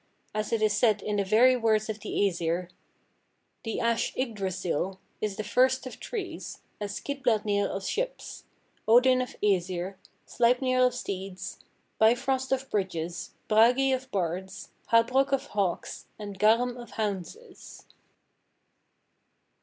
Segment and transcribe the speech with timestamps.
[0.33, 2.71] As it is said in the very words of the Æsir:
[3.63, 8.45] "'The ash Yggdrasill Is the first of trees, As Skidbladnir of ships,
[8.87, 11.59] Odin of Æsir, Sleipnir of steeds,
[11.99, 17.85] Bifrost of bridges, Bragi of bards, Habrok of hawks, And Garm of hounds is.'